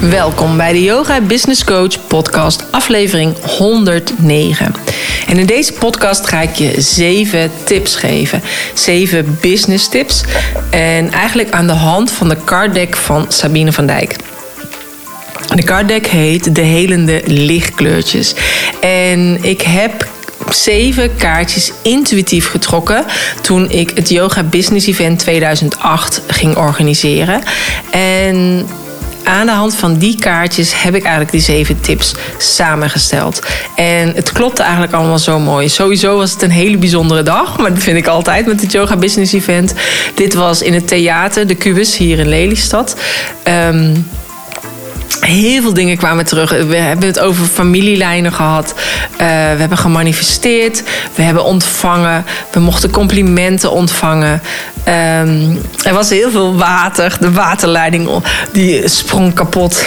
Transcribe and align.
Welkom 0.00 0.56
bij 0.56 0.72
de 0.72 0.82
Yoga 0.82 1.20
Business 1.20 1.64
Coach 1.64 2.06
podcast, 2.06 2.64
aflevering 2.70 3.36
109. 3.42 4.74
En 5.26 5.38
in 5.38 5.46
deze 5.46 5.72
podcast 5.72 6.26
ga 6.26 6.40
ik 6.40 6.54
je 6.54 6.80
zeven 6.80 7.50
tips 7.64 7.96
geven. 7.96 8.42
Zeven 8.74 9.38
business 9.40 9.88
tips. 9.88 10.22
En 10.70 11.12
eigenlijk 11.12 11.50
aan 11.50 11.66
de 11.66 11.72
hand 11.72 12.10
van 12.10 12.28
de 12.28 12.36
card 12.44 12.74
deck 12.74 12.96
van 12.96 13.26
Sabine 13.28 13.72
van 13.72 13.86
Dijk. 13.86 14.16
De 15.54 15.62
card 15.62 15.88
deck 15.88 16.06
heet 16.06 16.54
De 16.54 16.60
Helende 16.60 17.22
Lichtkleurtjes. 17.24 18.34
En 18.80 19.38
ik 19.44 19.62
heb 19.62 20.06
zeven 20.50 21.16
kaartjes 21.16 21.72
intuïtief 21.82 22.48
getrokken 22.48 23.04
toen 23.40 23.70
ik 23.70 23.90
het 23.94 24.08
Yoga 24.08 24.42
Business 24.42 24.86
Event 24.86 25.18
2008 25.18 26.22
ging 26.26 26.56
organiseren. 26.56 27.42
En 27.90 28.66
aan 29.28 29.46
de 29.46 29.52
hand 29.52 29.74
van 29.74 29.96
die 29.96 30.18
kaartjes 30.18 30.82
heb 30.82 30.94
ik 30.94 31.02
eigenlijk 31.02 31.30
die 31.30 31.40
zeven 31.40 31.80
tips 31.80 32.14
samengesteld. 32.38 33.42
En 33.76 34.12
het 34.14 34.32
klopte 34.32 34.62
eigenlijk 34.62 34.92
allemaal 34.92 35.18
zo 35.18 35.38
mooi. 35.38 35.68
Sowieso 35.68 36.16
was 36.16 36.30
het 36.32 36.42
een 36.42 36.50
hele 36.50 36.76
bijzondere 36.76 37.22
dag, 37.22 37.58
maar 37.58 37.74
dat 37.74 37.82
vind 37.82 37.96
ik 37.96 38.06
altijd 38.06 38.46
met 38.46 38.60
het 38.60 38.72
Yoga 38.72 38.96
Business 38.96 39.32
Event. 39.32 39.74
Dit 40.14 40.34
was 40.34 40.62
in 40.62 40.74
het 40.74 40.88
theater, 40.88 41.46
de 41.46 41.56
Cubus, 41.56 41.96
hier 41.96 42.18
in 42.18 42.28
Lelystad. 42.28 42.96
Um, 43.48 44.06
Heel 45.20 45.62
veel 45.62 45.74
dingen 45.74 45.96
kwamen 45.96 46.24
terug. 46.24 46.50
We 46.50 46.76
hebben 46.76 47.06
het 47.06 47.18
over 47.18 47.44
familielijnen 47.44 48.32
gehad. 48.32 48.74
Uh, 49.12 49.18
we 49.18 49.24
hebben 49.58 49.78
gemanifesteerd. 49.78 50.82
We 51.14 51.22
hebben 51.22 51.44
ontvangen. 51.44 52.24
We 52.52 52.60
mochten 52.60 52.90
complimenten 52.90 53.70
ontvangen. 53.70 54.42
Um, 54.88 55.60
er 55.82 55.92
was 55.92 56.10
heel 56.10 56.30
veel 56.30 56.56
water. 56.56 57.16
De 57.20 57.32
waterleiding 57.32 58.08
die 58.52 58.88
sprong 58.88 59.34
kapot 59.34 59.86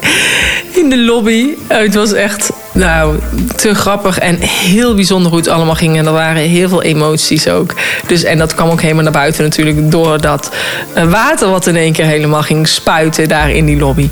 in 0.80 0.90
de 0.90 0.98
lobby. 0.98 1.54
Het 1.66 1.94
was 1.94 2.12
echt 2.12 2.50
nou, 2.76 3.18
te 3.56 3.74
grappig 3.74 4.18
en 4.18 4.36
heel 4.40 4.94
bijzonder 4.94 5.30
hoe 5.30 5.40
het 5.40 5.48
allemaal 5.48 5.74
ging. 5.74 5.98
En 5.98 6.06
er 6.06 6.12
waren 6.12 6.42
heel 6.42 6.68
veel 6.68 6.82
emoties 6.82 7.48
ook. 7.48 7.74
Dus, 8.06 8.22
en 8.22 8.38
dat 8.38 8.54
kwam 8.54 8.70
ook 8.70 8.80
helemaal 8.80 9.02
naar 9.02 9.12
buiten 9.12 9.44
natuurlijk 9.44 9.90
door 9.90 10.20
dat 10.20 10.50
eh, 10.92 11.10
water 11.10 11.50
wat 11.50 11.66
in 11.66 11.76
één 11.76 11.92
keer 11.92 12.04
helemaal 12.04 12.42
ging 12.42 12.68
spuiten 12.68 13.28
daar 13.28 13.50
in 13.50 13.64
die 13.64 13.78
lobby. 13.78 14.08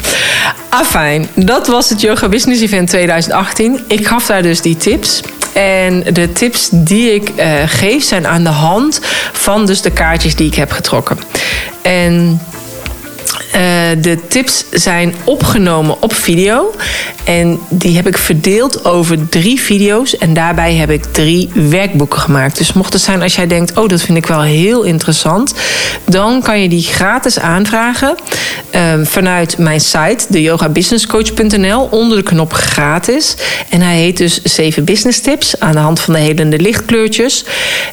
Afijn, 0.69 1.29
dat 1.35 1.67
was 1.67 1.89
het 1.89 2.01
Yoga 2.01 2.29
Business 2.29 2.63
Event 2.63 2.89
2018. 2.89 3.81
Ik 3.89 4.07
gaf 4.07 4.27
daar 4.27 4.43
dus 4.43 4.61
die 4.61 4.77
tips. 4.77 5.23
En 5.53 6.05
de 6.13 6.33
tips 6.33 6.69
die 6.73 7.15
ik 7.15 7.31
uh, 7.37 7.45
geef 7.67 8.05
zijn 8.05 8.27
aan 8.27 8.45
de 8.45 8.51
hand 8.51 9.01
van 9.33 9.67
dus 9.67 9.83
de 9.83 9.91
kaartjes 9.91 10.35
die 10.35 10.47
ik 10.47 10.55
heb 10.55 10.71
getrokken. 10.71 11.19
En 11.83 12.41
de 14.01 14.19
tips 14.29 14.65
zijn 14.71 15.15
opgenomen 15.25 16.03
op 16.03 16.15
video. 16.15 16.75
En 17.25 17.59
die 17.69 17.97
heb 17.97 18.07
ik 18.07 18.19
verdeeld 18.19 18.85
over 18.85 19.29
drie 19.29 19.61
video's. 19.61 20.17
En 20.17 20.35
daarbij 20.35 20.75
heb 20.75 20.91
ik 20.91 21.05
drie 21.05 21.51
werkboeken 21.53 22.19
gemaakt. 22.19 22.59
Dus 22.59 22.73
mocht 22.73 22.93
het 22.93 23.03
zijn 23.03 23.23
als 23.23 23.35
jij 23.35 23.47
denkt: 23.47 23.79
oh, 23.79 23.89
dat 23.89 24.01
vind 24.01 24.19
ik 24.19 24.27
wel 24.27 24.43
heel 24.43 24.83
interessant. 24.83 25.55
Dan 26.05 26.43
kan 26.43 26.63
je 26.63 26.69
die 26.69 26.83
gratis 26.83 27.39
aanvragen. 27.39 28.15
Uh, 28.75 28.95
vanuit 29.03 29.59
mijn 29.59 29.81
site, 29.81 30.25
de 30.29 30.43
yogabusinesscoach.nl, 30.43 31.89
onder 31.91 32.17
de 32.17 32.23
knop 32.23 32.53
gratis. 32.53 33.37
En 33.69 33.81
hij 33.81 33.97
heet 33.97 34.17
dus 34.17 34.43
7 34.43 34.85
business 34.85 35.21
tips 35.21 35.61
aan 35.61 35.73
de 35.73 35.79
hand 35.79 36.01
van 36.01 36.15
de 36.15 36.21
helende 36.21 36.59
lichtkleurtjes. 36.59 37.45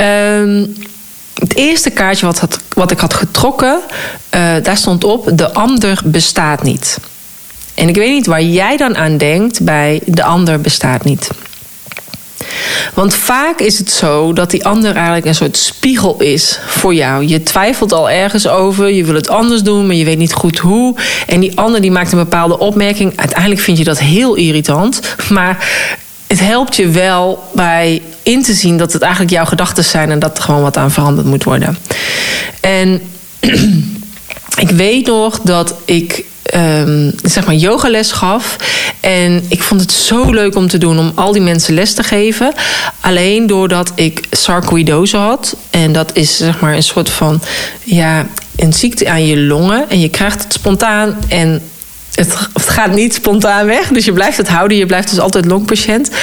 Um, 0.00 0.74
het 1.34 1.54
eerste 1.54 1.90
kaartje 1.90 2.26
wat, 2.26 2.58
wat 2.74 2.90
ik 2.90 2.98
had 2.98 3.14
getrokken, 3.14 3.80
uh, 4.34 4.54
daar 4.62 4.76
stond 4.76 5.04
op: 5.04 5.30
de 5.34 5.52
ander 5.52 6.00
bestaat 6.04 6.62
niet. 6.62 6.98
En 7.74 7.88
ik 7.88 7.94
weet 7.94 8.10
niet 8.10 8.26
waar 8.26 8.42
jij 8.42 8.76
dan 8.76 8.96
aan 8.96 9.16
denkt 9.16 9.64
bij 9.64 10.00
de 10.04 10.22
ander 10.22 10.60
bestaat 10.60 11.04
niet. 11.04 11.30
Want 12.94 13.14
vaak 13.14 13.60
is 13.60 13.78
het 13.78 13.90
zo 13.90 14.32
dat 14.32 14.50
die 14.50 14.64
ander 14.64 14.94
eigenlijk 14.94 15.26
een 15.26 15.34
soort 15.34 15.56
spiegel 15.56 16.20
is 16.20 16.58
voor 16.66 16.94
jou. 16.94 17.26
Je 17.26 17.42
twijfelt 17.42 17.92
al 17.92 18.10
ergens 18.10 18.48
over, 18.48 18.90
je 18.90 19.04
wil 19.04 19.14
het 19.14 19.28
anders 19.28 19.62
doen, 19.62 19.86
maar 19.86 19.96
je 19.96 20.04
weet 20.04 20.18
niet 20.18 20.32
goed 20.32 20.58
hoe. 20.58 20.96
En 21.26 21.40
die 21.40 21.58
ander 21.58 21.80
die 21.80 21.90
maakt 21.90 22.12
een 22.12 22.18
bepaalde 22.18 22.58
opmerking. 22.58 23.12
Uiteindelijk 23.16 23.60
vind 23.60 23.78
je 23.78 23.84
dat 23.84 23.98
heel 23.98 24.34
irritant. 24.34 25.00
Maar 25.30 25.68
het 26.26 26.40
helpt 26.40 26.76
je 26.76 26.88
wel 26.88 27.44
bij 27.52 28.02
in 28.22 28.42
te 28.42 28.52
zien 28.52 28.76
dat 28.76 28.92
het 28.92 29.02
eigenlijk 29.02 29.32
jouw 29.32 29.44
gedachten 29.44 29.84
zijn 29.84 30.10
en 30.10 30.18
dat 30.18 30.36
er 30.36 30.42
gewoon 30.42 30.62
wat 30.62 30.76
aan 30.76 30.90
veranderd 30.90 31.26
moet 31.26 31.44
worden. 31.44 31.78
En 32.60 33.00
ik 34.64 34.70
weet 34.70 35.06
nog 35.06 35.40
dat 35.40 35.74
ik 35.84 36.24
um, 36.54 37.12
zeg 37.22 37.46
maar 37.46 37.54
yogales 37.54 38.12
gaf. 38.12 38.56
En 39.00 39.44
ik 39.48 39.62
vond 39.62 39.80
het 39.80 39.92
zo 39.92 40.30
leuk 40.30 40.54
om 40.56 40.68
te 40.68 40.78
doen 40.78 40.98
om 40.98 41.12
al 41.14 41.32
die 41.32 41.42
mensen 41.42 41.74
les 41.74 41.94
te 41.94 42.02
geven. 42.02 42.52
Alleen 43.00 43.46
doordat 43.46 43.92
ik 43.94 44.22
sarcoidose 44.30 45.16
had. 45.16 45.56
En 45.70 45.92
dat 45.92 46.10
is 46.16 46.36
zeg 46.36 46.60
maar 46.60 46.74
een 46.74 46.82
soort 46.82 47.10
van 47.10 47.40
ja, 47.84 48.26
een 48.56 48.72
ziekte 48.72 49.08
aan 49.08 49.26
je 49.26 49.38
longen. 49.38 49.90
En 49.90 50.00
je 50.00 50.08
krijgt 50.08 50.42
het 50.42 50.52
spontaan 50.52 51.18
en 51.28 51.62
het, 52.18 52.34
gaat 52.54 52.94
niet 52.94 53.14
spontaan 53.14 53.66
weg. 53.66 53.88
Dus 53.88 54.04
je 54.04 54.12
blijft 54.12 54.36
het 54.36 54.48
houden. 54.48 54.76
Je 54.76 54.86
blijft 54.86 55.10
dus 55.10 55.18
altijd 55.18 55.44
longpatiënt. 55.44 56.08
Uh, 56.08 56.14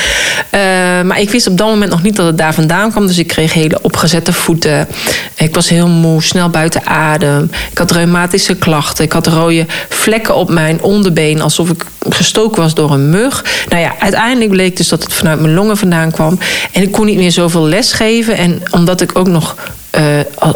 maar 1.01 1.19
ik 1.19 1.29
wist 1.29 1.47
op 1.47 1.57
dat 1.57 1.67
moment 1.67 1.91
nog 1.91 2.03
niet 2.03 2.15
dat 2.15 2.25
het 2.25 2.37
daar 2.37 2.53
vandaan 2.53 2.91
kwam. 2.91 3.07
Dus 3.07 3.17
ik 3.17 3.27
kreeg 3.27 3.53
hele 3.53 3.81
opgezette 3.81 4.33
voeten. 4.33 4.87
Ik 5.35 5.55
was 5.55 5.69
heel 5.69 5.87
moe, 5.87 6.23
snel 6.23 6.49
buiten 6.49 6.85
adem. 6.85 7.49
Ik 7.71 7.77
had 7.77 7.91
reumatische 7.91 8.55
klachten. 8.55 9.05
Ik 9.05 9.11
had 9.11 9.27
rode 9.27 9.65
vlekken 9.89 10.35
op 10.35 10.49
mijn 10.49 10.81
onderbeen. 10.81 11.41
Alsof 11.41 11.69
ik 11.69 11.85
gestoken 12.09 12.61
was 12.61 12.73
door 12.73 12.91
een 12.91 13.09
mug. 13.09 13.45
Nou 13.69 13.81
ja, 13.81 13.93
uiteindelijk 13.99 14.51
bleek 14.51 14.77
dus 14.77 14.87
dat 14.87 15.03
het 15.03 15.13
vanuit 15.13 15.39
mijn 15.39 15.53
longen 15.53 15.77
vandaan 15.77 16.11
kwam. 16.11 16.39
En 16.71 16.81
ik 16.81 16.91
kon 16.91 17.05
niet 17.05 17.17
meer 17.17 17.31
zoveel 17.31 17.65
les 17.65 17.93
geven. 17.93 18.37
En 18.37 18.61
omdat 18.71 19.01
ik 19.01 19.17
ook 19.17 19.27
nog 19.27 19.55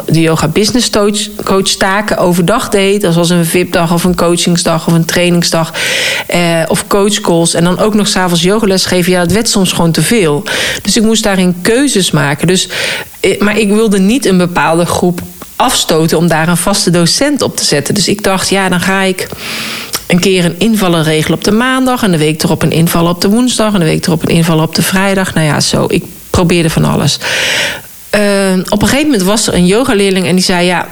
de 0.06 0.20
yoga 0.20 0.48
business 0.48 0.90
coach, 0.90 1.28
coach 1.44 1.68
taken 1.68 2.18
overdag 2.18 2.68
deed. 2.68 3.06
Zoals 3.10 3.30
een 3.30 3.44
VIP-dag 3.44 3.92
of 3.92 4.04
een 4.04 4.14
coachingsdag 4.14 4.86
of 4.86 4.92
een 4.92 5.04
trainingsdag. 5.04 5.72
Uh, 6.34 6.62
of 6.68 6.86
coachcalls. 6.86 7.54
En 7.54 7.64
dan 7.64 7.78
ook 7.78 7.94
nog 7.94 8.08
s'avonds 8.08 8.42
yogales 8.42 8.84
geven. 8.84 9.12
Ja, 9.12 9.20
dat 9.20 9.32
werd 9.32 9.48
soms 9.48 9.72
gewoon 9.72 9.92
te 9.92 10.02
veel. 10.02 10.44
Dus 10.82 10.96
ik 10.96 11.02
moest 11.02 11.22
daarin 11.22 11.56
keuzes 11.62 12.10
maken. 12.10 12.46
Dus, 12.46 12.68
uh, 13.20 13.40
maar 13.40 13.58
ik 13.58 13.68
wilde 13.68 13.98
niet 13.98 14.26
een 14.26 14.38
bepaalde 14.38 14.86
groep 14.86 15.20
afstoten 15.56 16.18
om 16.18 16.28
daar 16.28 16.48
een 16.48 16.56
vaste 16.56 16.90
docent 16.90 17.42
op 17.42 17.56
te 17.56 17.64
zetten. 17.64 17.94
Dus 17.94 18.08
ik 18.08 18.22
dacht, 18.22 18.48
ja, 18.48 18.68
dan 18.68 18.80
ga 18.80 19.02
ik 19.02 19.28
een 20.06 20.20
keer 20.20 20.44
een 20.44 20.58
invallen 20.58 21.02
regelen 21.02 21.38
op 21.38 21.44
de 21.44 21.52
maandag. 21.52 22.02
En 22.02 22.10
de 22.10 22.18
week 22.18 22.42
erop 22.42 22.62
een 22.62 22.72
invallen 22.72 23.10
op 23.10 23.20
de 23.20 23.28
woensdag. 23.28 23.72
En 23.72 23.78
de 23.80 23.86
week 23.86 24.06
erop 24.06 24.22
een 24.22 24.34
invallen 24.34 24.64
op 24.64 24.74
de 24.74 24.82
vrijdag. 24.82 25.34
Nou 25.34 25.46
ja, 25.46 25.60
zo. 25.60 25.84
Ik 25.88 26.04
probeerde 26.30 26.70
van 26.70 26.84
alles. 26.84 27.18
Uh, 28.14 28.52
op 28.68 28.82
een 28.82 28.88
gegeven 28.88 29.10
moment 29.10 29.22
was 29.22 29.46
er 29.46 29.54
een 29.54 29.66
yogaleerling 29.66 30.26
en 30.26 30.34
die 30.34 30.44
zei: 30.44 30.66
Ja, 30.66 30.86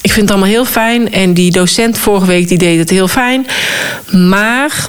ik 0.00 0.12
vind 0.12 0.20
het 0.20 0.30
allemaal 0.30 0.54
heel 0.54 0.64
fijn. 0.64 1.12
En 1.12 1.32
die 1.32 1.50
docent 1.50 1.98
vorige 1.98 2.26
week 2.26 2.48
die 2.48 2.58
deed 2.58 2.78
het 2.78 2.90
heel 2.90 3.08
fijn. 3.08 3.46
Maar 4.10 4.88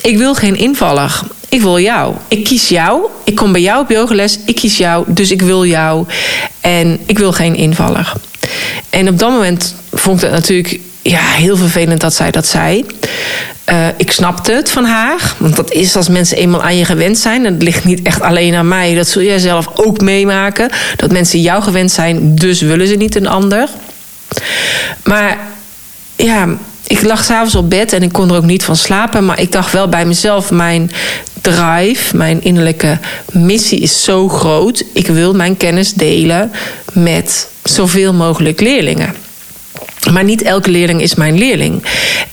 ik 0.00 0.18
wil 0.18 0.34
geen 0.34 0.56
invaller. 0.56 1.20
Ik 1.48 1.60
wil 1.60 1.78
jou. 1.78 2.14
Ik 2.28 2.44
kies 2.44 2.68
jou. 2.68 3.02
Ik 3.24 3.34
kom 3.34 3.52
bij 3.52 3.60
jou 3.60 3.82
op 3.82 3.90
yogales. 3.90 4.38
Ik 4.44 4.54
kies 4.54 4.76
jou. 4.76 5.04
Dus 5.08 5.30
ik 5.30 5.42
wil 5.42 5.66
jou. 5.66 6.06
En 6.60 7.00
ik 7.06 7.18
wil 7.18 7.32
geen 7.32 7.54
invaller. 7.54 8.12
En 8.90 9.08
op 9.08 9.18
dat 9.18 9.30
moment 9.30 9.74
vond 9.92 10.16
ik 10.16 10.22
het 10.22 10.32
natuurlijk 10.32 10.80
ja, 11.02 11.20
heel 11.20 11.56
vervelend 11.56 12.00
dat 12.00 12.14
zij 12.14 12.30
dat 12.30 12.46
zei. 12.46 12.84
Uh, 13.70 13.88
ik 13.96 14.12
snapte 14.12 14.52
het 14.52 14.70
van 14.70 14.84
haar. 14.84 15.34
Want 15.38 15.56
dat 15.56 15.72
is 15.72 15.96
als 15.96 16.08
mensen 16.08 16.36
eenmaal 16.36 16.62
aan 16.62 16.76
je 16.76 16.84
gewend 16.84 17.18
zijn. 17.18 17.46
En 17.46 17.52
het 17.52 17.62
ligt 17.62 17.84
niet 17.84 18.02
echt 18.02 18.20
alleen 18.20 18.54
aan 18.54 18.68
mij. 18.68 18.94
Dat 18.94 19.08
zul 19.08 19.22
jij 19.22 19.38
zelf 19.38 19.68
ook 19.74 20.00
meemaken. 20.00 20.70
Dat 20.96 21.12
mensen 21.12 21.40
jou 21.40 21.62
gewend 21.62 21.90
zijn, 21.90 22.34
dus 22.34 22.60
willen 22.60 22.86
ze 22.86 22.94
niet 22.94 23.14
een 23.14 23.26
ander. 23.26 23.68
Maar 25.04 25.38
ja, 26.16 26.48
ik 26.86 27.02
lag 27.02 27.24
s'avonds 27.24 27.54
op 27.54 27.70
bed 27.70 27.92
en 27.92 28.02
ik 28.02 28.12
kon 28.12 28.30
er 28.30 28.36
ook 28.36 28.44
niet 28.44 28.64
van 28.64 28.76
slapen. 28.76 29.24
Maar 29.24 29.40
ik 29.40 29.52
dacht 29.52 29.72
wel 29.72 29.88
bij 29.88 30.04
mezelf, 30.04 30.50
mijn 30.50 30.90
drive, 31.40 32.16
mijn 32.16 32.42
innerlijke 32.42 32.98
missie 33.32 33.80
is 33.80 34.04
zo 34.04 34.28
groot. 34.28 34.84
Ik 34.92 35.06
wil 35.06 35.34
mijn 35.34 35.56
kennis 35.56 35.92
delen 35.92 36.52
met 36.92 37.48
zoveel 37.62 38.12
mogelijk 38.12 38.60
leerlingen. 38.60 39.14
Maar 40.12 40.24
niet 40.24 40.42
elke 40.42 40.70
leerling 40.70 41.02
is 41.02 41.14
mijn 41.14 41.38
leerling. 41.38 41.82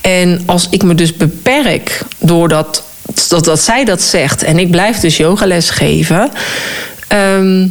En 0.00 0.42
als 0.46 0.68
ik 0.70 0.82
me 0.82 0.94
dus 0.94 1.16
beperk 1.16 2.00
doordat 2.18 2.82
dat, 3.28 3.44
dat 3.44 3.60
zij 3.60 3.84
dat 3.84 4.02
zegt 4.02 4.42
en 4.42 4.58
ik 4.58 4.70
blijf 4.70 4.98
dus 4.98 5.16
yogales 5.16 5.70
geven. 5.70 6.30
Ehm, 7.08 7.66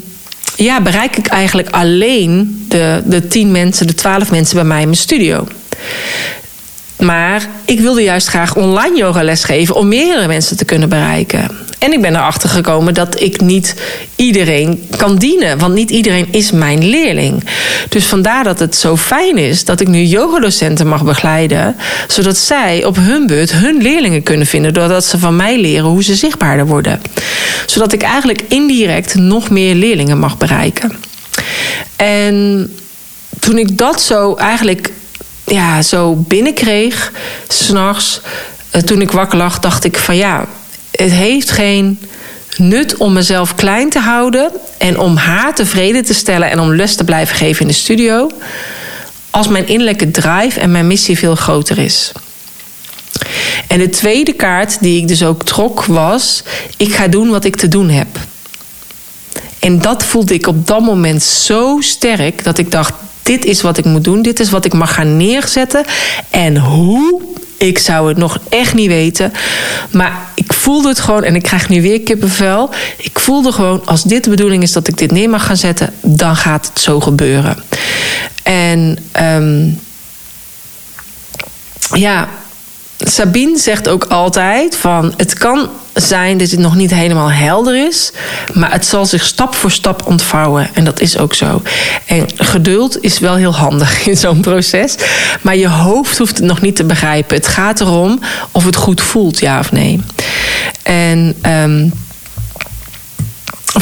ja, 0.55 0.81
bereik 0.81 1.17
ik 1.17 1.27
eigenlijk 1.27 1.69
alleen 1.69 2.65
de, 2.67 3.01
de 3.05 3.27
tien 3.27 3.51
mensen, 3.51 3.87
de 3.87 3.93
twaalf 3.93 4.31
mensen 4.31 4.55
bij 4.55 4.63
mij 4.63 4.79
in 4.79 4.87
mijn 4.87 4.97
studio. 4.97 5.47
Maar 6.99 7.47
ik 7.65 7.79
wilde 7.79 8.03
juist 8.03 8.27
graag 8.27 8.55
online 8.55 8.97
yogales 8.97 9.43
geven 9.43 9.75
om 9.75 9.87
meerdere 9.87 10.27
mensen 10.27 10.57
te 10.57 10.65
kunnen 10.65 10.89
bereiken. 10.89 11.65
En 11.79 11.93
ik 11.93 12.01
ben 12.01 12.15
erachter 12.15 12.49
gekomen 12.49 12.93
dat 12.93 13.21
ik 13.21 13.41
niet 13.41 13.75
iedereen 14.15 14.87
kan 14.97 15.17
dienen. 15.17 15.57
Want 15.57 15.73
niet 15.73 15.89
iedereen 15.89 16.27
is 16.31 16.51
mijn 16.51 16.89
leerling. 16.89 17.43
Dus 17.89 18.05
vandaar 18.05 18.43
dat 18.43 18.59
het 18.59 18.75
zo 18.75 18.97
fijn 18.97 19.37
is 19.37 19.65
dat 19.65 19.79
ik 19.79 19.87
nu 19.87 20.03
yogadocenten 20.03 20.87
mag 20.87 21.03
begeleiden. 21.03 21.75
Zodat 22.07 22.37
zij 22.37 22.85
op 22.85 22.95
hun 22.95 23.27
beurt 23.27 23.51
hun 23.51 23.81
leerlingen 23.81 24.23
kunnen 24.23 24.47
vinden. 24.47 24.73
Doordat 24.73 25.05
ze 25.05 25.19
van 25.19 25.35
mij 25.35 25.59
leren 25.59 25.89
hoe 25.89 26.03
ze 26.03 26.15
zichtbaarder 26.15 26.67
worden. 26.67 27.01
Zodat 27.65 27.93
ik 27.93 28.01
eigenlijk 28.01 28.41
indirect 28.47 29.15
nog 29.15 29.49
meer 29.49 29.75
leerlingen 29.75 30.19
mag 30.19 30.37
bereiken. 30.37 30.91
En 31.95 32.69
toen 33.39 33.57
ik 33.57 33.77
dat 33.77 34.01
zo 34.01 34.35
eigenlijk 34.35 34.91
ja, 35.47 35.81
zo 35.81 36.15
binnenkreeg, 36.15 37.11
s'nachts, 37.47 38.21
uh, 38.75 38.81
toen 38.81 39.01
ik 39.01 39.11
wakker 39.11 39.37
lag, 39.37 39.59
dacht 39.59 39.83
ik 39.83 39.97
van 39.97 40.15
ja, 40.15 40.45
het 40.91 41.11
heeft 41.11 41.51
geen 41.51 41.99
nut 42.57 42.97
om 42.97 43.13
mezelf 43.13 43.55
klein 43.55 43.89
te 43.89 43.99
houden 43.99 44.51
en 44.77 44.99
om 44.99 45.15
haar 45.15 45.55
tevreden 45.55 46.05
te 46.05 46.13
stellen 46.13 46.49
en 46.51 46.59
om 46.59 46.75
les 46.75 46.95
te 46.95 47.03
blijven 47.03 47.35
geven 47.35 47.61
in 47.61 47.67
de 47.67 47.73
studio, 47.73 48.29
als 49.29 49.47
mijn 49.47 49.67
innerlijke 49.67 50.11
drive 50.11 50.59
en 50.59 50.71
mijn 50.71 50.87
missie 50.87 51.17
veel 51.17 51.35
groter 51.35 51.77
is. 51.77 52.11
En 53.67 53.79
de 53.79 53.89
tweede 53.89 54.33
kaart 54.33 54.77
die 54.79 55.01
ik 55.01 55.07
dus 55.07 55.23
ook 55.23 55.43
trok 55.43 55.85
was: 55.85 56.43
ik 56.77 56.93
ga 56.93 57.07
doen 57.07 57.29
wat 57.29 57.45
ik 57.45 57.55
te 57.55 57.67
doen 57.67 57.89
heb. 57.89 58.07
En 59.59 59.81
dat 59.81 60.03
voelde 60.03 60.33
ik 60.33 60.47
op 60.47 60.67
dat 60.67 60.81
moment 60.81 61.23
zo 61.23 61.77
sterk 61.81 62.43
dat 62.43 62.57
ik 62.57 62.71
dacht: 62.71 62.93
dit 63.27 63.45
is 63.45 63.61
wat 63.61 63.77
ik 63.77 63.85
moet 63.85 64.03
doen, 64.03 64.21
dit 64.21 64.39
is 64.39 64.49
wat 64.49 64.65
ik 64.65 64.73
mag 64.73 64.93
gaan 64.93 65.17
neerzetten. 65.17 65.85
En 66.29 66.57
hoe 66.57 67.21
ik 67.57 67.77
zou 67.77 68.07
het 68.07 68.17
nog 68.17 68.39
echt 68.49 68.73
niet 68.73 68.87
weten. 68.87 69.33
Maar 69.91 70.19
ik 70.35 70.53
voelde 70.53 70.87
het 70.87 70.99
gewoon 70.99 71.23
en 71.23 71.35
ik 71.35 71.43
krijg 71.43 71.69
nu 71.69 71.81
weer 71.81 72.01
kippenvel. 72.01 72.69
Ik 72.97 73.19
voelde 73.19 73.51
gewoon, 73.51 73.81
als 73.85 74.03
dit 74.03 74.23
de 74.23 74.29
bedoeling 74.29 74.63
is 74.63 74.71
dat 74.71 74.87
ik 74.87 74.97
dit 74.97 75.11
neer 75.11 75.29
mag 75.29 75.45
gaan 75.45 75.57
zetten, 75.57 75.93
dan 76.01 76.35
gaat 76.35 76.67
het 76.67 76.79
zo 76.79 76.99
gebeuren. 76.99 77.63
En 78.43 78.97
um, 79.21 79.79
ja, 81.93 82.27
Sabine 82.97 83.57
zegt 83.57 83.87
ook 83.87 84.03
altijd 84.03 84.75
van 84.75 85.13
het 85.17 85.33
kan 85.33 85.69
zijn 85.93 86.37
dat 86.37 86.49
het 86.49 86.59
nog 86.59 86.75
niet 86.75 86.93
helemaal 86.93 87.31
helder 87.31 87.87
is, 87.87 88.11
maar 88.53 88.71
het 88.71 88.85
zal 88.85 89.05
zich 89.05 89.25
stap 89.25 89.55
voor 89.55 89.71
stap 89.71 90.05
ontvouwen 90.05 90.69
en 90.73 90.83
dat 90.83 90.99
is 90.99 91.17
ook 91.17 91.33
zo. 91.33 91.61
En 92.05 92.25
geduld 92.35 93.03
is 93.03 93.19
wel 93.19 93.35
heel 93.35 93.55
handig 93.55 94.05
in 94.07 94.17
zo'n 94.17 94.41
proces, 94.41 94.95
maar 95.41 95.55
je 95.55 95.69
hoofd 95.69 96.17
hoeft 96.17 96.37
het 96.37 96.45
nog 96.45 96.61
niet 96.61 96.75
te 96.75 96.83
begrijpen. 96.83 97.35
Het 97.35 97.47
gaat 97.47 97.79
erom 97.79 98.19
of 98.51 98.65
het 98.65 98.75
goed 98.75 99.01
voelt, 99.01 99.39
ja 99.39 99.59
of 99.59 99.71
nee. 99.71 100.01
En 100.83 101.35
um, 101.45 101.93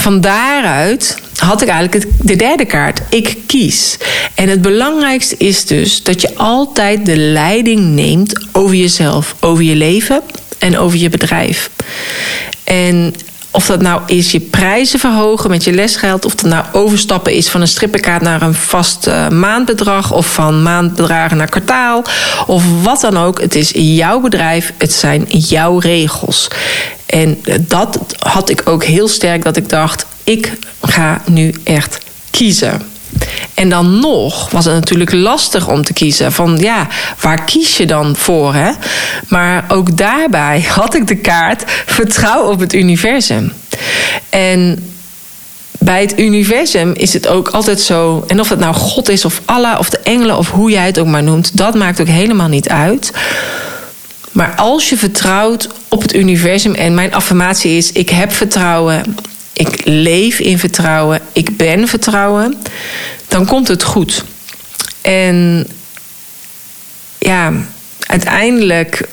van 0.06 0.22
daaruit 0.22 1.18
had 1.38 1.62
ik 1.62 1.68
eigenlijk 1.68 2.06
de 2.20 2.36
derde 2.36 2.66
kaart. 2.66 3.02
Ik 3.10 3.38
kies. 3.48 3.98
En 4.36 4.50
het 4.50 4.62
belangrijkste 4.62 5.36
is 5.38 5.66
dus 5.66 6.04
dat 6.04 6.22
je 6.22 6.36
altijd 6.36 7.06
de 7.06 7.18
leiding 7.18 7.80
neemt 7.80 8.46
over 8.52 8.76
jezelf, 8.76 9.36
over 9.40 9.64
je 9.64 9.76
leven 9.76 10.22
en 10.58 10.78
over 10.78 10.98
je 10.98 11.10
bedrijf. 11.10 11.70
En 12.64 13.16
of 13.52 13.66
dat 13.66 13.82
nou 13.82 14.02
is 14.06 14.32
je 14.32 14.40
prijzen 14.40 15.00
verhogen 15.00 15.50
met 15.50 15.64
je 15.64 15.74
lesgeld, 15.74 16.26
of 16.26 16.36
dat 16.36 16.52
nou 16.52 16.66
overstappen 16.72 17.34
is 17.34 17.50
van 17.50 17.62
een 17.62 17.68
strippenkaart 17.68 18.22
naar 18.22 18.42
een 18.42 18.54
vast 18.54 19.08
uh, 19.08 19.30
maandbedrag, 19.30 20.14
of 20.14 20.34
van 20.34 20.64
maandbedragen 20.64 21.38
naar 21.38 21.50
kwartaal, 21.50 22.04
of 22.48 22.64
wat 22.84 23.02
dan 23.02 23.18
ook. 23.18 23.42
Het 23.42 23.56
is 23.56 23.72
jouw 23.74 24.20
bedrijf, 24.20 24.74
het 24.78 24.94
zijn 24.94 25.26
jouw 25.28 25.78
regels. 25.78 26.48
En 27.16 27.42
dat 27.68 28.00
had 28.20 28.50
ik 28.50 28.62
ook 28.66 28.84
heel 28.84 29.08
sterk 29.08 29.44
dat 29.44 29.58
ik 29.58 29.70
dacht: 29.70 30.06
ik 30.24 30.54
ga 30.82 31.22
nu 31.26 31.54
echt 31.64 31.98
kiezen. 32.30 32.82
En 33.54 33.70
dan 33.70 34.00
nog 34.00 34.52
was 34.52 34.66
het 34.66 34.74
natuurlijk 34.74 35.12
lastig 35.12 35.68
om 35.68 35.84
te 35.84 35.94
kiezen. 35.94 36.32
Van 36.32 36.58
ja, 36.58 36.88
waar 37.22 37.44
kies 37.44 37.78
je 37.78 37.86
dan 37.86 38.16
voor? 38.16 38.54
Hè? 38.54 38.72
Maar 39.28 39.66
ook 39.68 39.98
daarbij 39.98 40.62
had 40.80 40.96
ik 40.96 41.08
de 41.08 41.16
kaart 41.16 41.64
vertrouw 41.86 42.52
op 42.52 42.60
het 42.60 42.74
universum. 42.74 43.54
En 44.30 44.90
bij 45.80 46.02
het 46.02 46.20
universum 46.20 46.94
is 46.94 47.14
het 47.14 47.28
ook 47.28 47.50
altijd 47.50 47.82
zo. 47.82 48.24
En 48.28 48.40
of 48.40 48.50
het 48.50 48.60
nou 48.60 48.74
God 48.74 49.10
is 49.10 49.26
of 49.26 49.42
Allah 49.46 49.80
of 49.80 49.90
de 49.90 50.00
engelen 50.00 50.38
of 50.38 50.52
hoe 50.52 50.72
jij 50.72 50.86
het 50.86 51.00
ook 51.00 51.08
maar 51.08 51.24
noemt, 51.24 51.58
dat 51.58 51.76
maakt 51.76 52.02
ook 52.02 52.08
helemaal 52.08 52.50
niet 52.50 52.70
uit. 52.70 53.12
Maar 54.36 54.56
als 54.56 54.90
je 54.90 54.98
vertrouwt 54.98 55.70
op 55.88 56.02
het 56.02 56.16
universum, 56.16 56.74
en 56.74 56.94
mijn 56.94 57.14
affirmatie 57.14 57.78
is: 57.78 57.92
ik 57.92 58.10
heb 58.10 58.32
vertrouwen, 58.32 59.18
ik 59.54 59.82
leef 59.86 60.40
in 60.40 60.60
vertrouwen, 60.60 61.22
ik 61.34 61.58
ben 61.58 61.88
vertrouwen, 61.88 62.58
dan 63.28 63.46
komt 63.46 63.68
het 63.68 63.84
goed. 63.84 64.24
En 65.02 65.68
ja, 67.18 67.54
uiteindelijk 68.00 69.08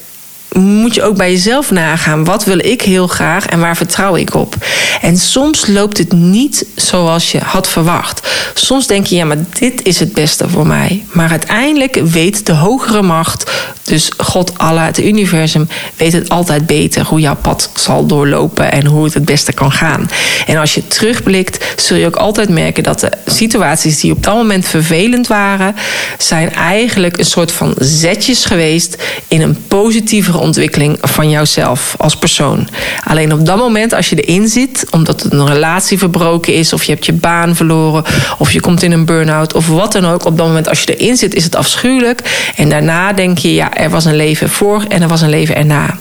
moet 0.53 0.95
je 0.95 1.03
ook 1.03 1.17
bij 1.17 1.31
jezelf 1.31 1.71
nagaan. 1.71 2.25
Wat 2.25 2.45
wil 2.45 2.59
ik 2.59 2.83
heel 2.83 3.07
graag 3.07 3.47
en 3.47 3.61
waar 3.61 3.77
vertrouw 3.77 4.17
ik 4.17 4.35
op? 4.35 4.55
En 5.01 5.17
soms 5.17 5.67
loopt 5.67 5.99
het 5.99 6.13
niet 6.13 6.67
zoals 6.77 7.33
je 7.33 7.39
had 7.45 7.69
verwacht. 7.69 8.29
Soms 8.55 8.87
denk 8.87 9.07
je, 9.07 9.15
ja, 9.17 9.25
maar 9.25 9.45
dit 9.59 9.83
is 9.83 9.99
het 9.99 10.13
beste 10.13 10.49
voor 10.49 10.67
mij. 10.67 11.05
Maar 11.13 11.31
uiteindelijk 11.31 12.01
weet 12.05 12.47
de 12.47 12.53
hogere 12.53 13.03
macht, 13.03 13.51
dus 13.83 14.11
God, 14.17 14.59
Allah, 14.59 14.87
het 14.87 14.99
universum, 14.99 15.69
weet 15.97 16.13
het 16.13 16.29
altijd 16.29 16.67
beter 16.67 17.05
hoe 17.05 17.21
jouw 17.21 17.37
pad 17.37 17.71
zal 17.75 18.07
doorlopen 18.07 18.73
en 18.73 18.87
hoe 18.87 19.05
het 19.05 19.15
het 19.15 19.25
beste 19.25 19.53
kan 19.53 19.73
gaan. 19.73 20.11
En 20.47 20.57
als 20.57 20.75
je 20.75 20.87
terugblikt, 20.87 21.75
zul 21.77 21.97
je 21.97 22.07
ook 22.07 22.17
altijd 22.17 22.49
merken 22.49 22.83
dat 22.83 23.01
de 23.01 23.11
situaties 23.27 24.01
die 24.01 24.13
op 24.13 24.23
dat 24.23 24.35
moment 24.35 24.67
vervelend 24.67 25.27
waren, 25.27 25.75
zijn 26.19 26.53
eigenlijk 26.53 27.19
een 27.19 27.25
soort 27.25 27.53
van 27.53 27.75
zetjes 27.79 28.45
geweest 28.45 28.97
in 29.29 29.43
een 29.43 29.65
positievere 29.69 30.39
ontwikkeling 30.43 30.99
van 31.01 31.31
jouzelf 31.31 31.95
als 31.99 32.17
persoon. 32.17 32.69
Alleen 33.05 33.33
op 33.33 33.47
dat 33.47 33.57
moment, 33.57 33.93
als 33.95 34.09
je 34.09 34.17
erin 34.17 34.49
zit, 34.49 34.87
omdat 34.91 35.27
een 35.31 35.47
relatie 35.47 35.99
verbroken 35.99 36.55
is, 36.55 36.73
of 36.73 36.85
je 36.85 36.93
hebt 36.93 37.07
je 37.07 37.13
baan 37.13 37.57
verloren, 37.57 38.05
of 38.39 38.53
je 38.53 38.61
komt 38.61 38.83
in 38.83 38.93
een 38.93 39.05
burn-out, 39.05 39.55
of 39.55 39.69
wat 39.69 39.93
dan 39.93 40.07
ook, 40.07 40.25
op 40.25 40.37
dat 40.37 40.47
moment, 40.47 40.69
als 40.69 40.83
je 40.83 40.97
erin 40.97 41.17
zit, 41.17 41.35
is 41.35 41.45
het 41.45 41.57
afschuwelijk. 41.57 42.51
En 42.57 42.69
daarna 42.69 43.13
denk 43.13 43.39
je, 43.39 43.55
ja, 43.55 43.75
er 43.75 43.91
was 43.91 44.05
een 44.05 44.17
leven 44.17 44.49
voor 44.49 44.85
en 44.89 45.03
er 45.03 45.09
was 45.09 45.21
een 45.21 45.31
leven 45.31 45.57
erna. 45.57 45.99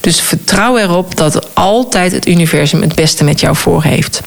Dus 0.00 0.20
vertrouw 0.20 0.76
erop 0.78 1.16
dat 1.16 1.54
altijd 1.54 2.12
het 2.12 2.28
universum 2.28 2.80
het 2.80 2.94
beste 2.94 3.24
met 3.24 3.40
jou 3.40 3.56
voor 3.56 3.82
heeft. 3.82 4.20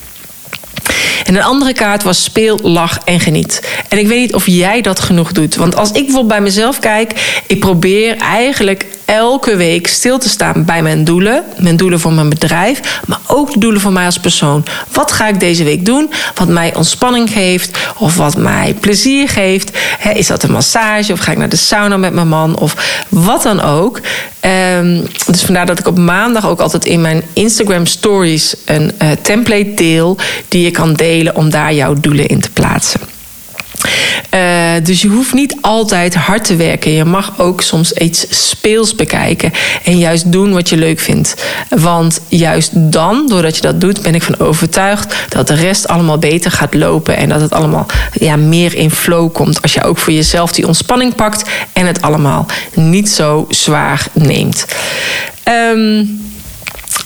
En 1.24 1.36
een 1.36 1.44
andere 1.44 1.74
kaart 1.74 2.04
was 2.04 2.24
speel, 2.24 2.60
lach 2.64 3.00
en 3.06 3.20
geniet. 3.20 3.68
En 3.88 3.98
ik 3.98 4.08
weet 4.08 4.20
niet 4.20 4.34
of 4.34 4.48
jij 4.48 4.82
dat 4.82 5.00
genoeg 5.00 5.32
doet. 5.32 5.56
Want 5.56 5.76
als 5.76 5.90
ik 5.90 5.94
bijvoorbeeld 5.94 6.28
bij 6.28 6.42
mezelf 6.42 6.80
kijk, 6.80 7.42
ik 7.48 7.60
probeer 7.60 8.18
eigenlijk 8.18 8.86
elke 9.12 9.56
week 9.56 9.88
stil 9.88 10.18
te 10.18 10.30
staan 10.30 10.66
bij 10.66 10.82
mijn 10.82 11.04
doelen. 11.04 11.44
Mijn 11.58 11.78
doelen 11.78 12.00
voor 12.00 12.14
mijn 12.14 12.30
bedrijf, 12.30 13.02
maar 13.08 13.20
ook 13.28 13.54
de 13.54 13.60
doelen 13.60 13.82
voor 13.82 13.92
mij 13.92 14.06
als 14.06 14.20
persoon. 14.20 14.66
Wat 14.92 15.12
ga 15.12 15.28
ik 15.28 15.40
deze 15.40 15.64
week 15.64 15.86
doen? 15.86 16.12
Wat 16.36 16.48
mij 16.48 16.76
ontspanning 16.76 17.30
geeft 17.30 17.78
of 17.98 18.16
wat 18.16 18.38
mij 18.38 18.76
plezier 18.80 19.30
geeft. 19.30 19.78
is 20.14 20.28
dat 20.28 20.44
een 20.44 20.52
massage 20.52 21.14
of 21.14 21.20
ga 21.20 21.32
ik 21.32 21.38
naar 21.38 21.50
de 21.50 21.56
sauna 21.56 21.98
met 21.98 22.14
mijn 22.14 22.28
man 22.28 22.58
of 22.58 23.04
wat 23.10 23.44
dan 23.44 23.62
ook. 23.62 24.00
Um, 24.78 25.06
dus 25.26 25.42
vandaar 25.42 25.66
dat 25.66 25.80
ik 25.80 25.88
op 25.88 25.98
maandag 25.98 26.48
ook 26.48 26.60
altijd 26.60 26.86
in 26.86 27.02
mijn 27.02 27.24
Instagram 27.34 27.86
stories 27.86 28.56
een 28.66 28.92
uh, 29.02 29.10
template 29.22 29.74
deel 29.74 30.18
die 30.48 30.64
je 30.64 30.72
kan 30.72 30.94
delen 30.94 31.36
om 31.36 31.50
daar 31.50 31.74
jouw 31.74 31.94
doelen 31.94 32.28
in 32.28 32.40
te 32.40 32.50
plaatsen. 32.50 33.00
Uh, 34.34 34.51
dus 34.80 35.02
je 35.02 35.08
hoeft 35.08 35.34
niet 35.34 35.58
altijd 35.62 36.16
hard 36.16 36.46
te 36.46 36.56
werken. 36.56 36.92
Je 36.92 37.06
mag 37.06 37.40
ook 37.40 37.62
soms 37.62 37.94
iets 37.94 38.50
speels 38.50 38.96
bekijken. 38.96 39.52
En 39.84 39.98
juist 39.98 40.32
doen 40.32 40.54
wat 40.54 40.70
je 40.70 40.78
leuk 40.78 41.00
vindt. 41.00 41.36
Want 41.70 42.22
juist 42.28 42.72
dan, 42.74 43.28
doordat 43.28 43.56
je 43.56 43.62
dat 43.62 43.82
doet, 43.82 44.02
ben 44.02 44.16
ik 44.16 44.24
van 44.24 44.40
overtuigd 44.40 45.16
dat 45.30 45.48
de 45.48 45.54
rest 45.54 45.88
allemaal 45.88 46.18
beter 46.18 46.52
gaat 46.52 46.74
lopen. 46.74 47.18
En 47.18 47.30
dat 47.30 47.42
het 47.42 47.54
allemaal 47.54 47.86
ja, 48.14 48.36
meer 48.36 48.76
in 48.76 48.92
flow 48.92 49.34
komt. 49.34 49.62
Als 49.62 49.74
je 49.74 49.84
ook 49.84 49.98
voor 49.98 50.14
jezelf 50.14 50.52
die 50.52 50.68
ontspanning 50.68 51.16
pakt 51.16 51.50
en 51.74 51.86
het 51.86 52.02
allemaal 52.02 52.46
niet 52.74 53.10
zo 53.10 53.46
zwaar 53.50 54.08
neemt. 54.14 54.66
Um, 55.48 56.31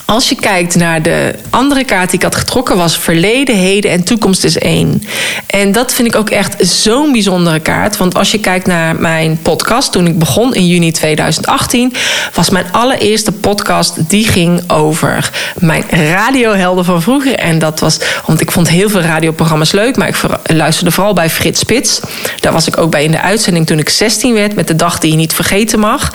als 0.05 0.29
je 0.29 0.35
kijkt 0.35 0.75
naar 0.75 1.01
de 1.01 1.35
andere 1.49 1.83
kaart 1.83 2.09
die 2.09 2.19
ik 2.19 2.25
had 2.25 2.35
getrokken, 2.35 2.77
was 2.77 2.97
verleden, 2.97 3.55
heden 3.55 3.91
en 3.91 4.03
toekomst 4.03 4.43
is 4.43 4.57
één. 4.57 5.03
En 5.47 5.71
dat 5.71 5.93
vind 5.93 6.07
ik 6.07 6.15
ook 6.15 6.29
echt 6.29 6.67
zo'n 6.67 7.11
bijzondere 7.11 7.59
kaart. 7.59 7.97
Want 7.97 8.15
als 8.15 8.31
je 8.31 8.39
kijkt 8.39 8.67
naar 8.67 8.95
mijn 8.95 9.39
podcast, 9.41 9.91
toen 9.91 10.07
ik 10.07 10.19
begon 10.19 10.55
in 10.55 10.67
juni 10.67 10.91
2018, 10.91 11.93
was 12.33 12.49
mijn 12.49 12.65
allereerste 12.71 13.31
podcast 13.31 14.09
die 14.09 14.27
ging 14.27 14.71
over 14.71 15.29
mijn 15.57 15.83
radiohelden 15.89 16.85
van 16.85 17.01
vroeger. 17.01 17.35
En 17.35 17.59
dat 17.59 17.79
was, 17.79 17.99
want 18.25 18.41
ik 18.41 18.51
vond 18.51 18.69
heel 18.69 18.89
veel 18.89 19.01
radioprogramma's 19.01 19.71
leuk, 19.71 19.97
maar 19.97 20.07
ik 20.07 20.15
luisterde 20.43 20.91
vooral 20.91 21.13
bij 21.13 21.29
Frits 21.29 21.59
Spits. 21.59 21.99
Daar 22.39 22.53
was 22.53 22.67
ik 22.67 22.77
ook 22.77 22.91
bij 22.91 23.03
in 23.03 23.11
de 23.11 23.21
uitzending 23.21 23.65
toen 23.65 23.79
ik 23.79 23.89
16 23.89 24.33
werd, 24.33 24.55
met 24.55 24.67
de 24.67 24.75
dag 24.75 24.99
die 24.99 25.11
je 25.11 25.17
niet 25.17 25.33
vergeten 25.33 25.79
mag. 25.79 26.13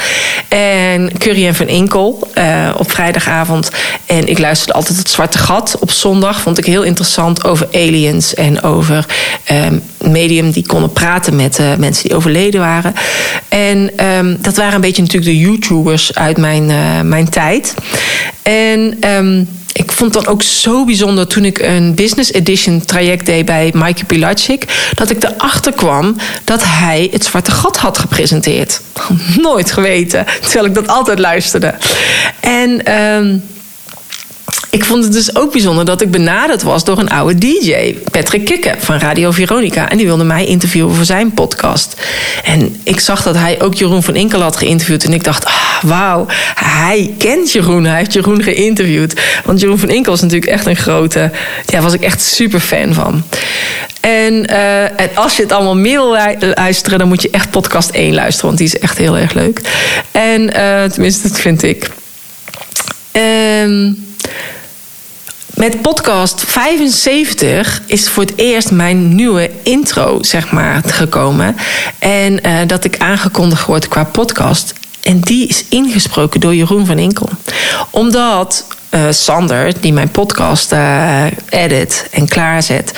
En 0.49 1.19
Curry 1.19 1.47
en 1.47 1.55
Van 1.55 1.69
Inkel 1.69 2.29
uh, 2.35 2.71
op 2.77 2.91
vrijdagavond. 2.91 3.71
En 4.07 4.27
ik 4.27 4.39
luisterde 4.39 4.73
altijd 4.73 4.99
het 4.99 5.11
Zwarte 5.11 5.39
Gat 5.39 5.77
op 5.81 5.91
zondag. 5.91 6.41
Vond 6.41 6.59
ik 6.59 6.65
heel 6.65 6.83
interessant 6.83 7.45
over 7.45 7.69
aliens 7.73 8.35
en 8.35 8.63
over 8.63 9.07
um, 9.53 9.83
medium 9.99 10.51
die 10.51 10.67
konden 10.67 10.93
praten 10.93 11.37
met 11.37 11.59
uh, 11.59 11.75
mensen 11.75 12.09
die 12.09 12.17
overleden 12.17 12.61
waren. 12.61 12.95
En 13.49 14.07
um, 14.07 14.39
dat 14.41 14.57
waren 14.57 14.75
een 14.75 14.81
beetje 14.81 15.03
natuurlijk 15.03 15.33
de 15.33 15.39
YouTubers 15.39 16.15
uit 16.15 16.37
mijn, 16.37 16.71
uh, 16.71 17.01
mijn 17.01 17.29
tijd. 17.29 17.75
En 18.43 19.09
um, 19.09 19.49
ik 19.73 19.93
vond 19.93 20.13
dan 20.13 20.27
ook 20.27 20.43
zo 20.43 20.85
bijzonder 20.85 21.27
toen 21.27 21.45
ik 21.45 21.59
een 21.59 21.95
business 21.95 22.33
edition 22.33 22.85
traject 22.85 23.27
deed 23.27 23.45
bij 23.45 23.71
Mikey 23.75 24.05
Pilacic. 24.05 24.91
Dat 24.95 25.11
ik 25.11 25.25
erachter 25.25 25.73
kwam 25.73 26.17
dat 26.45 26.63
hij 26.65 27.09
het 27.13 27.25
zwarte 27.25 27.51
gat 27.51 27.77
had 27.77 27.99
gepresenteerd. 27.99 28.81
Nooit 29.43 29.73
geweten, 29.73 30.27
terwijl 30.41 30.65
ik 30.65 30.75
dat 30.75 30.89
altijd 30.89 31.19
luisterde. 31.19 31.75
En. 32.41 32.83
Ik 34.71 34.85
vond 34.85 35.05
het 35.05 35.13
dus 35.13 35.37
ook 35.37 35.53
bijzonder 35.53 35.85
dat 35.85 36.01
ik 36.01 36.11
benaderd 36.11 36.63
was 36.63 36.85
door 36.85 36.99
een 36.99 37.09
oude 37.09 37.39
DJ, 37.39 37.97
Patrick 38.11 38.45
Kikke 38.45 38.75
van 38.79 38.99
Radio 38.99 39.31
Veronica. 39.31 39.89
En 39.89 39.97
die 39.97 40.07
wilde 40.07 40.25
mij 40.25 40.47
interviewen 40.47 40.95
voor 40.95 41.05
zijn 41.05 41.35
podcast. 41.35 41.95
En 42.45 42.77
ik 42.83 43.01
zag 43.01 43.23
dat 43.23 43.35
hij 43.35 43.63
ook 43.63 43.75
Jeroen 43.75 44.03
van 44.03 44.17
Inkel 44.17 44.41
had 44.41 44.57
geïnterviewd. 44.57 45.05
En 45.05 45.13
ik 45.13 45.25
dacht, 45.25 45.45
ah, 45.45 45.83
wauw, 45.83 46.27
hij 46.55 47.15
kent 47.19 47.53
Jeroen. 47.53 47.85
Hij 47.85 47.99
heeft 47.99 48.13
Jeroen 48.13 48.43
geïnterviewd. 48.43 49.21
Want 49.45 49.61
Jeroen 49.61 49.79
van 49.79 49.89
Inkel 49.89 50.13
is 50.13 50.21
natuurlijk 50.21 50.53
echt 50.53 50.67
een 50.67 50.77
grote. 50.77 51.31
Daar 51.65 51.83
was 51.83 51.93
ik 51.93 52.03
echt 52.03 52.23
super 52.23 52.61
fan 52.61 52.95
van. 52.95 53.23
En, 54.01 54.47
en, 54.47 55.11
als 55.15 55.37
je 55.37 55.43
het 55.43 55.53
allemaal 55.53 55.77
meer 55.77 55.99
wil 55.99 56.53
luisteren, 56.55 56.99
dan 56.99 57.09
moet 57.09 57.23
je 57.23 57.31
echt 57.31 57.51
podcast 57.51 57.91
1 57.91 58.15
luisteren. 58.15 58.47
Want 58.47 58.59
die 58.59 58.67
is 58.67 58.79
echt 58.79 58.99
heel 58.99 59.17
erg 59.17 59.33
leuk. 59.33 59.61
En 60.11 60.43
uh, 60.43 60.85
tenminste, 60.85 61.29
dat 61.29 61.41
vind 61.41 61.63
ik. 61.63 61.91
Um, 63.13 64.09
met 65.61 65.83
podcast 65.83 66.45
75 66.47 67.83
is 67.87 68.09
voor 68.09 68.23
het 68.23 68.33
eerst 68.37 68.71
mijn 68.71 69.15
nieuwe 69.15 69.51
intro, 69.63 70.19
zeg 70.23 70.51
maar, 70.51 70.83
gekomen. 70.87 71.57
En 71.99 72.47
uh, 72.47 72.59
dat 72.67 72.85
ik 72.85 72.99
aangekondigd 72.99 73.67
word 73.67 73.89
qua 73.89 74.05
podcast. 74.05 74.75
En 75.03 75.21
die 75.21 75.49
is 75.49 75.65
ingesproken 75.69 76.41
door 76.41 76.55
Jeroen 76.55 76.87
van 76.87 76.99
Inkel. 76.99 77.29
Omdat 77.91 78.67
uh, 78.91 79.01
Sander, 79.11 79.81
die 79.81 79.93
mijn 79.93 80.11
podcast 80.11 80.73
uh, 80.73 81.25
edit 81.49 82.09
en 82.11 82.29
klaarzet, 82.29 82.93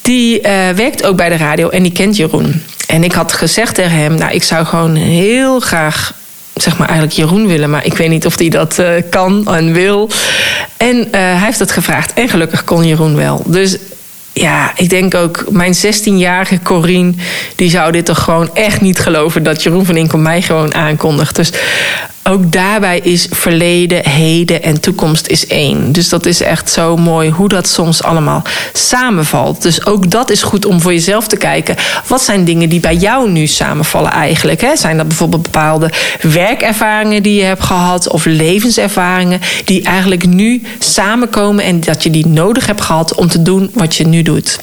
die 0.00 0.40
werkt 0.74 1.04
ook 1.04 1.16
bij 1.16 1.28
de 1.28 1.36
radio 1.36 1.68
en 1.68 1.82
die 1.82 1.92
kent 1.92 2.16
Jeroen. 2.16 2.62
En 2.86 3.04
ik 3.04 3.12
had 3.12 3.32
gezegd 3.32 3.74
tegen 3.74 3.96
hem: 3.96 4.14
Nou, 4.14 4.32
ik 4.32 4.42
zou 4.42 4.66
gewoon 4.66 4.94
heel 4.94 5.60
graag 5.60 6.14
zeg 6.62 6.78
maar 6.78 6.88
eigenlijk 6.88 7.16
Jeroen 7.18 7.46
willen, 7.46 7.70
maar 7.70 7.84
ik 7.84 7.96
weet 7.96 8.08
niet 8.08 8.26
of 8.26 8.38
hij 8.38 8.48
dat 8.48 8.78
uh, 8.78 8.88
kan 9.10 9.46
en 9.54 9.72
wil. 9.72 10.10
En 10.76 10.96
uh, 10.96 11.04
hij 11.12 11.36
heeft 11.36 11.58
het 11.58 11.72
gevraagd 11.72 12.12
en 12.12 12.28
gelukkig 12.28 12.64
kon 12.64 12.86
Jeroen 12.86 13.16
wel. 13.16 13.42
Dus 13.46 13.78
ja, 14.32 14.72
ik 14.76 14.90
denk 14.90 15.14
ook 15.14 15.44
mijn 15.50 15.74
16-jarige 15.74 16.60
Corine, 16.62 17.12
die 17.56 17.70
zou 17.70 17.92
dit 17.92 18.04
toch 18.04 18.22
gewoon 18.22 18.54
echt 18.54 18.80
niet 18.80 18.98
geloven 18.98 19.42
dat 19.42 19.62
Jeroen 19.62 19.86
van 19.86 19.96
Inkel 19.96 20.18
mij 20.18 20.42
gewoon 20.42 20.74
aankondigt. 20.74 21.36
Dus 21.36 21.52
ook 22.24 22.52
daarbij 22.52 22.98
is 22.98 23.26
verleden, 23.30 24.08
heden 24.08 24.62
en 24.62 24.80
toekomst 24.80 25.26
is 25.26 25.46
één. 25.46 25.92
Dus 25.92 26.08
dat 26.08 26.26
is 26.26 26.40
echt 26.40 26.70
zo 26.70 26.96
mooi 26.96 27.30
hoe 27.30 27.48
dat 27.48 27.68
soms 27.68 28.02
allemaal 28.02 28.42
samenvalt. 28.72 29.62
Dus 29.62 29.86
ook 29.86 30.10
dat 30.10 30.30
is 30.30 30.42
goed 30.42 30.64
om 30.64 30.80
voor 30.80 30.92
jezelf 30.92 31.26
te 31.26 31.36
kijken. 31.36 31.76
Wat 32.06 32.22
zijn 32.22 32.44
dingen 32.44 32.68
die 32.68 32.80
bij 32.80 32.96
jou 32.96 33.30
nu 33.30 33.46
samenvallen 33.46 34.10
eigenlijk? 34.10 34.60
Hè? 34.60 34.76
Zijn 34.76 34.96
dat 34.96 35.08
bijvoorbeeld 35.08 35.42
bepaalde 35.42 35.90
werkervaringen 36.20 37.22
die 37.22 37.34
je 37.34 37.44
hebt 37.44 37.64
gehad 37.64 38.08
of 38.08 38.24
levenservaringen 38.24 39.40
die 39.64 39.84
eigenlijk 39.84 40.26
nu 40.26 40.62
samenkomen 40.78 41.64
en 41.64 41.80
dat 41.80 42.02
je 42.02 42.10
die 42.10 42.26
nodig 42.26 42.66
hebt 42.66 42.80
gehad 42.80 43.14
om 43.14 43.28
te 43.28 43.42
doen 43.42 43.70
wat 43.74 43.96
je 43.96 44.06
nu 44.06 44.22
doet? 44.22 44.58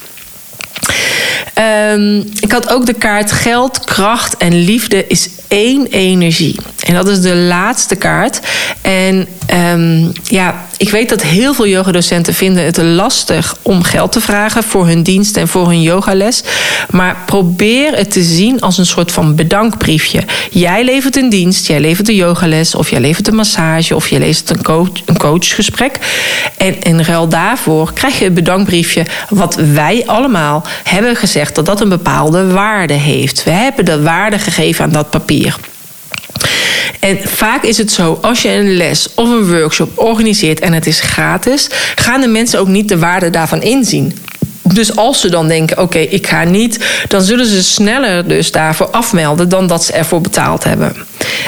Um, 1.93 2.29
ik 2.39 2.51
had 2.51 2.69
ook 2.69 2.85
de 2.85 2.93
kaart 2.93 3.31
geld, 3.31 3.79
kracht 3.85 4.37
en 4.37 4.63
liefde 4.63 5.07
is 5.07 5.29
één 5.47 5.87
energie. 5.87 6.55
En 6.89 6.95
dat 6.95 7.07
is 7.07 7.21
de 7.21 7.35
laatste 7.35 7.95
kaart. 7.95 8.39
En 8.81 9.27
um, 9.73 10.11
ja, 10.23 10.65
ik 10.77 10.89
weet 10.89 11.09
dat 11.09 11.21
heel 11.21 11.53
veel 11.53 11.67
yogadocenten 11.67 12.33
vinden 12.33 12.63
het 12.63 12.77
lastig 12.77 13.55
om 13.61 13.83
geld 13.83 14.11
te 14.11 14.21
vragen 14.21 14.63
voor 14.63 14.87
hun 14.87 15.03
dienst 15.03 15.37
en 15.37 15.47
voor 15.47 15.67
hun 15.67 15.81
yogales. 15.81 16.43
Maar 16.89 17.17
probeer 17.25 17.95
het 17.95 18.11
te 18.11 18.23
zien 18.23 18.61
als 18.61 18.77
een 18.77 18.85
soort 18.85 19.11
van 19.11 19.35
bedankbriefje. 19.35 20.23
Jij 20.51 20.83
levert 20.83 21.15
een 21.15 21.29
dienst, 21.29 21.67
jij 21.67 21.79
levert 21.79 22.09
een 22.09 22.15
yogales, 22.15 22.75
of 22.75 22.89
jij 22.89 22.99
levert 22.99 23.27
een 23.27 23.35
massage, 23.35 23.95
of 23.95 24.07
je 24.07 24.19
levert 24.19 24.49
een, 24.49 24.63
coach, 24.63 24.91
een 25.05 25.17
coachgesprek. 25.17 25.99
En 26.57 26.81
in 26.81 27.01
ruil 27.01 27.27
daarvoor 27.27 27.93
krijg 27.93 28.19
je 28.19 28.25
een 28.25 28.33
bedankbriefje 28.33 29.05
wat 29.29 29.55
wij 29.55 30.03
allemaal 30.05 30.63
hebben 30.83 31.15
gezegd 31.15 31.55
dat 31.55 31.65
dat 31.65 31.81
een 31.81 31.89
bepaalde 31.89 32.47
waarde 32.47 32.93
heeft. 32.93 33.43
We 33.43 33.51
hebben 33.51 33.85
de 33.85 34.01
waarde 34.01 34.39
gegeven 34.39 34.83
aan 34.83 34.91
dat 34.91 35.09
papier. 35.09 35.55
En 36.99 37.19
vaak 37.23 37.63
is 37.63 37.77
het 37.77 37.91
zo, 37.91 38.19
als 38.21 38.41
je 38.41 38.49
een 38.49 38.77
les 38.77 39.13
of 39.15 39.29
een 39.29 39.47
workshop 39.47 39.97
organiseert 39.99 40.59
en 40.59 40.73
het 40.73 40.87
is 40.87 40.99
gratis, 40.99 41.67
gaan 41.95 42.21
de 42.21 42.27
mensen 42.27 42.59
ook 42.59 42.67
niet 42.67 42.89
de 42.89 42.99
waarde 42.99 43.29
daarvan 43.29 43.61
inzien. 43.61 44.17
Dus 44.73 44.95
als 44.95 45.21
ze 45.21 45.29
dan 45.29 45.47
denken, 45.47 45.77
oké, 45.77 45.99
ik 45.99 46.27
ga 46.27 46.43
niet, 46.43 46.79
dan 47.07 47.21
zullen 47.21 47.45
ze 47.45 47.63
sneller 47.63 48.27
dus 48.27 48.51
daarvoor 48.51 48.89
afmelden 48.89 49.49
dan 49.49 49.67
dat 49.67 49.83
ze 49.83 49.93
ervoor 49.93 50.21
betaald 50.21 50.63
hebben. 50.63 50.95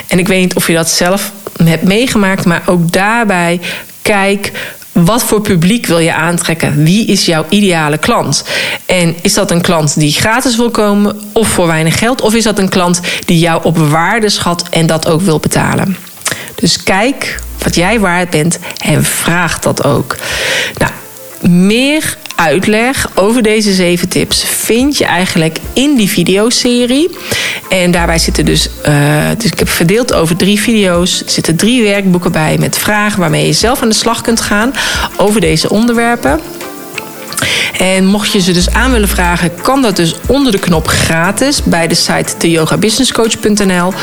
En 0.07 0.19
ik 0.19 0.27
weet 0.27 0.39
niet 0.39 0.55
of 0.55 0.67
je 0.67 0.73
dat 0.73 0.89
zelf 0.89 1.31
hebt 1.63 1.83
meegemaakt, 1.83 2.45
maar 2.45 2.61
ook 2.65 2.91
daarbij 2.91 3.59
kijk 4.01 4.51
wat 5.05 5.23
voor 5.23 5.41
publiek 5.41 5.85
wil 5.85 5.99
je 5.99 6.13
aantrekken? 6.13 6.83
Wie 6.83 7.05
is 7.05 7.25
jouw 7.25 7.45
ideale 7.49 7.97
klant? 7.97 8.43
En 8.85 9.15
is 9.21 9.33
dat 9.33 9.51
een 9.51 9.61
klant 9.61 9.99
die 9.99 10.11
gratis 10.11 10.55
wil 10.55 10.71
komen 10.71 11.19
of 11.31 11.47
voor 11.47 11.67
weinig 11.67 11.97
geld? 11.97 12.21
Of 12.21 12.33
is 12.33 12.43
dat 12.43 12.59
een 12.59 12.69
klant 12.69 12.99
die 13.25 13.39
jou 13.39 13.63
op 13.63 13.77
waarde 13.77 14.29
schat 14.29 14.63
en 14.69 14.85
dat 14.85 15.07
ook 15.07 15.21
wil 15.21 15.39
betalen? 15.39 15.97
Dus 16.55 16.83
kijk 16.83 17.39
wat 17.63 17.75
jij 17.75 17.99
waard 17.99 18.29
bent 18.29 18.59
en 18.83 19.03
vraag 19.03 19.59
dat 19.59 19.83
ook. 19.83 20.17
Nou, 20.77 20.91
meer 21.53 22.17
uitleg 22.41 23.09
over 23.15 23.41
deze 23.41 23.73
zeven 23.73 24.09
tips 24.09 24.43
vind 24.43 24.97
je 24.97 25.05
eigenlijk 25.05 25.57
in 25.73 25.95
die 25.95 26.09
videoserie. 26.09 27.09
En 27.69 27.91
daarbij 27.91 28.19
zitten 28.19 28.45
dus, 28.45 28.69
uh, 28.87 29.29
dus 29.37 29.51
ik 29.51 29.59
heb 29.59 29.69
verdeeld 29.69 30.13
over 30.13 30.35
drie 30.35 30.59
video's. 30.59 31.23
Zitten 31.25 31.55
drie 31.55 31.83
werkboeken 31.83 32.31
bij 32.31 32.57
met 32.59 32.77
vragen 32.77 33.19
waarmee 33.19 33.45
je 33.45 33.53
zelf 33.53 33.81
aan 33.81 33.89
de 33.89 33.95
slag 33.95 34.21
kunt 34.21 34.41
gaan 34.41 34.73
over 35.17 35.41
deze 35.41 35.69
onderwerpen. 35.69 36.39
En 37.77 38.05
mocht 38.05 38.31
je 38.31 38.39
ze 38.39 38.51
dus 38.51 38.69
aan 38.69 38.91
willen 38.91 39.07
vragen, 39.07 39.51
kan 39.61 39.81
dat 39.81 39.95
dus 39.95 40.15
onder 40.27 40.51
de 40.51 40.59
knop 40.59 40.87
gratis 40.87 41.63
bij 41.63 41.87
de 41.87 41.95
site 41.95 42.33
deyogabusinesscoach.nl. 42.37 43.93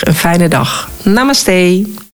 Een 0.00 0.14
fijne 0.14 0.48
dag. 0.48 0.88
Namaste. 1.02 1.84